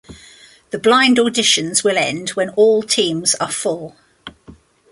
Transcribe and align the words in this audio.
The 0.71 0.79
Blind 0.79 1.17
Auditions 1.17 1.83
will 1.83 1.95
end 1.95 2.29
when 2.31 2.49
all 2.55 2.81
teams 2.81 3.35
are 3.35 3.51
full. 3.51 3.95